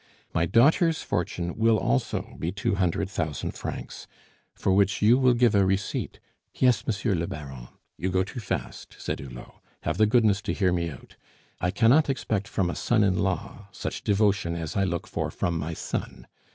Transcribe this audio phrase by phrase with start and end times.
[0.33, 4.07] My daughter's fortune will also be two hundred thousand francs,
[4.55, 6.19] for which you will give a receipt"
[6.55, 9.61] "Yes, Monsieur le Baron." "You go too fast," said Hulot.
[9.83, 11.17] "Have the goodness to hear me out.
[11.59, 15.55] I cannot expect from a son in law such devotion as I look for from
[15.59, 16.25] my son.